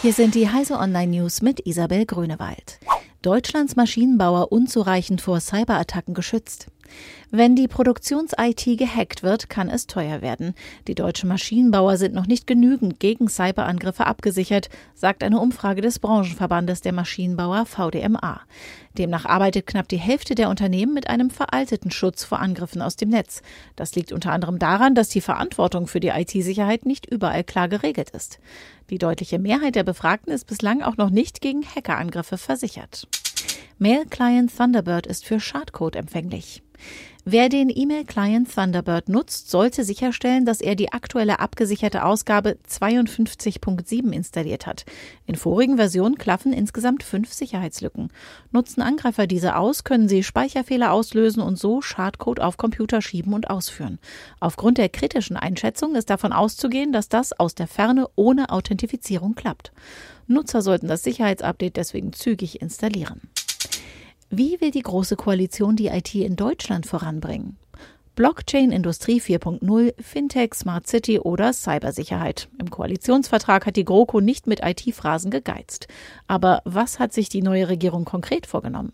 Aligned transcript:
Hier 0.00 0.12
sind 0.12 0.36
die 0.36 0.48
Heise 0.48 0.78
Online 0.78 1.08
News 1.08 1.42
mit 1.42 1.66
Isabel 1.66 2.06
Grünewald. 2.06 2.78
Deutschlands 3.20 3.74
Maschinenbauer 3.74 4.52
unzureichend 4.52 5.20
vor 5.20 5.40
Cyberattacken 5.40 6.14
geschützt. 6.14 6.68
Wenn 7.30 7.56
die 7.56 7.68
Produktions-IT 7.68 8.78
gehackt 8.78 9.22
wird, 9.22 9.50
kann 9.50 9.68
es 9.68 9.86
teuer 9.86 10.22
werden. 10.22 10.54
Die 10.86 10.94
deutschen 10.94 11.28
Maschinenbauer 11.28 11.98
sind 11.98 12.14
noch 12.14 12.26
nicht 12.26 12.46
genügend 12.46 13.00
gegen 13.00 13.28
Cyberangriffe 13.28 14.06
abgesichert, 14.06 14.70
sagt 14.94 15.22
eine 15.22 15.38
Umfrage 15.38 15.82
des 15.82 15.98
Branchenverbandes 15.98 16.80
der 16.80 16.92
Maschinenbauer 16.92 17.66
VDMA. 17.66 18.40
Demnach 18.96 19.26
arbeitet 19.26 19.66
knapp 19.66 19.88
die 19.88 19.98
Hälfte 19.98 20.34
der 20.34 20.48
Unternehmen 20.48 20.94
mit 20.94 21.08
einem 21.08 21.30
veralteten 21.30 21.90
Schutz 21.90 22.24
vor 22.24 22.40
Angriffen 22.40 22.80
aus 22.82 22.96
dem 22.96 23.10
Netz. 23.10 23.42
Das 23.76 23.94
liegt 23.94 24.12
unter 24.12 24.32
anderem 24.32 24.58
daran, 24.58 24.94
dass 24.94 25.10
die 25.10 25.20
Verantwortung 25.20 25.86
für 25.86 26.00
die 26.00 26.08
IT-Sicherheit 26.08 26.86
nicht 26.86 27.06
überall 27.06 27.44
klar 27.44 27.68
geregelt 27.68 28.10
ist. 28.10 28.40
Die 28.90 28.98
deutliche 28.98 29.38
Mehrheit 29.38 29.74
der 29.74 29.84
Befragten 29.84 30.32
ist 30.32 30.46
bislang 30.46 30.82
auch 30.82 30.96
noch 30.96 31.10
nicht 31.10 31.42
gegen 31.42 31.62
Hackerangriffe 31.62 32.38
versichert. 32.38 33.06
Mail-Client 33.80 34.56
Thunderbird 34.56 35.06
ist 35.06 35.24
für 35.24 35.38
Schadcode 35.38 35.94
empfänglich. 35.94 36.64
Wer 37.24 37.48
den 37.48 37.70
E-Mail-Client 37.72 38.52
Thunderbird 38.52 39.08
nutzt, 39.08 39.50
sollte 39.50 39.84
sicherstellen, 39.84 40.44
dass 40.44 40.60
er 40.60 40.74
die 40.74 40.92
aktuelle 40.92 41.38
abgesicherte 41.38 42.04
Ausgabe 42.04 42.56
52.7 42.68 44.12
installiert 44.12 44.66
hat. 44.66 44.84
In 45.26 45.36
vorigen 45.36 45.76
Versionen 45.76 46.16
klaffen 46.16 46.52
insgesamt 46.52 47.04
fünf 47.04 47.32
Sicherheitslücken. 47.32 48.08
Nutzen 48.50 48.82
Angreifer 48.82 49.28
diese 49.28 49.54
aus, 49.54 49.84
können 49.84 50.08
sie 50.08 50.24
Speicherfehler 50.24 50.90
auslösen 50.90 51.40
und 51.40 51.56
so 51.56 51.80
Schadcode 51.80 52.40
auf 52.40 52.56
Computer 52.56 53.00
schieben 53.00 53.32
und 53.32 53.48
ausführen. 53.48 54.00
Aufgrund 54.40 54.78
der 54.78 54.88
kritischen 54.88 55.36
Einschätzung 55.36 55.94
ist 55.94 56.10
davon 56.10 56.32
auszugehen, 56.32 56.92
dass 56.92 57.08
das 57.08 57.38
aus 57.38 57.54
der 57.54 57.68
Ferne 57.68 58.08
ohne 58.16 58.50
Authentifizierung 58.50 59.36
klappt. 59.36 59.70
Nutzer 60.26 60.62
sollten 60.62 60.88
das 60.88 61.04
Sicherheitsupdate 61.04 61.76
deswegen 61.76 62.12
zügig 62.12 62.60
installieren. 62.60 63.20
Wie 64.30 64.60
will 64.60 64.70
die 64.70 64.82
Große 64.82 65.16
Koalition 65.16 65.74
die 65.74 65.86
IT 65.86 66.14
in 66.14 66.36
Deutschland 66.36 66.84
voranbringen? 66.84 67.56
Blockchain, 68.14 68.72
Industrie 68.72 69.22
4.0, 69.22 69.94
Fintech, 70.02 70.52
Smart 70.52 70.86
City 70.86 71.18
oder 71.18 71.54
Cybersicherheit. 71.54 72.48
Im 72.58 72.68
Koalitionsvertrag 72.68 73.64
hat 73.64 73.76
die 73.76 73.86
GroKo 73.86 74.20
nicht 74.20 74.46
mit 74.46 74.60
IT-Phrasen 74.62 75.30
gegeizt. 75.30 75.88
Aber 76.26 76.60
was 76.66 76.98
hat 76.98 77.14
sich 77.14 77.30
die 77.30 77.40
neue 77.40 77.70
Regierung 77.70 78.04
konkret 78.04 78.46
vorgenommen? 78.46 78.92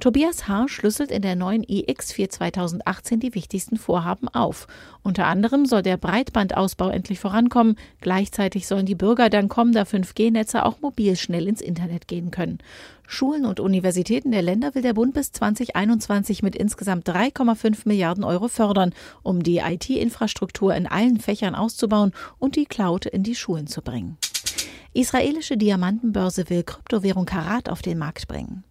Tobias 0.00 0.48
Haar 0.48 0.68
schlüsselt 0.68 1.10
in 1.10 1.22
der 1.22 1.36
neuen 1.36 1.64
iX4 1.64 2.28
2018 2.28 3.20
die 3.20 3.34
wichtigsten 3.34 3.76
Vorhaben 3.76 4.28
auf. 4.28 4.66
Unter 5.02 5.26
anderem 5.26 5.66
soll 5.66 5.82
der 5.82 5.96
Breitbandausbau 5.96 6.88
endlich 6.88 7.20
vorankommen. 7.20 7.76
Gleichzeitig 8.00 8.66
sollen 8.66 8.86
die 8.86 8.94
Bürger 8.94 9.30
dank 9.30 9.50
kommender 9.50 9.84
5G-Netze 9.84 10.64
auch 10.64 10.80
mobil 10.80 11.16
schnell 11.16 11.48
ins 11.48 11.60
Internet 11.60 12.08
gehen 12.08 12.30
können. 12.30 12.58
Schulen 13.06 13.44
und 13.44 13.60
Universitäten 13.60 14.32
der 14.32 14.42
Länder 14.42 14.74
will 14.74 14.82
der 14.82 14.94
Bund 14.94 15.14
bis 15.14 15.32
2021 15.32 16.42
mit 16.42 16.56
insgesamt 16.56 17.08
3,5 17.08 17.80
Milliarden 17.84 18.24
Euro 18.24 18.48
fördern, 18.48 18.92
um 19.22 19.42
die 19.42 19.58
IT-Infrastruktur 19.58 20.74
in 20.74 20.86
allen 20.86 21.20
Fächern 21.20 21.54
auszubauen 21.54 22.12
und 22.38 22.56
die 22.56 22.66
Cloud 22.66 23.06
in 23.06 23.22
die 23.22 23.34
Schulen 23.34 23.66
zu 23.66 23.82
bringen. 23.82 24.16
Israelische 24.92 25.56
Diamantenbörse 25.56 26.48
will 26.50 26.62
Kryptowährung 26.62 27.26
Karat 27.26 27.68
auf 27.68 27.82
den 27.82 27.98
Markt 27.98 28.28
bringen. 28.28 28.64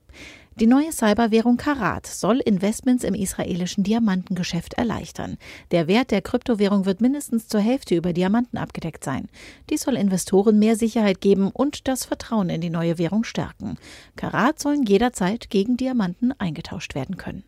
Die 0.60 0.68
neue 0.68 0.92
Cyberwährung 0.92 1.58
Karat 1.58 2.06
soll 2.06 2.38
Investments 2.38 3.04
im 3.04 3.16
israelischen 3.16 3.84
Diamantengeschäft 3.84 4.76
erleichtern. 4.76 5.38
Der 5.72 5.88
Wert 5.88 6.12
der 6.12 6.22
Kryptowährung 6.22 6.86
wird 6.86 7.02
mindestens 7.02 7.48
zur 7.48 7.60
Hälfte 7.60 7.96
über 7.96 8.14
Diamanten 8.14 8.60
abgedeckt 8.60 9.04
sein. 9.04 9.30
Dies 9.72 9.82
soll 9.82 9.98
Investoren 9.98 10.60
mehr 10.60 10.76
Sicherheit 10.76 11.22
geben 11.22 11.50
und 11.50 11.88
das 11.88 12.06
Vertrauen 12.06 12.50
in 12.50 12.62
die 12.62 12.70
neue 12.70 13.00
Währung 13.00 13.24
stärken. 13.24 13.78
Karat 14.16 14.60
sollen 14.60 14.84
jederzeit 14.84 15.50
gegen 15.50 15.76
Diamanten 15.76 16.34
eingetauscht 16.40 16.94
werden 16.94 17.18
können. 17.18 17.44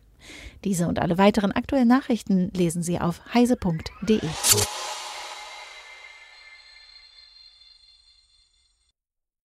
Diese 0.64 0.88
und 0.88 0.98
alle 0.98 1.16
weiteren 1.16 1.52
aktuellen 1.52 1.86
Nachrichten 1.86 2.50
lesen 2.54 2.82
Sie 2.82 2.98
auf 2.98 3.20
heise.de. 3.32 4.20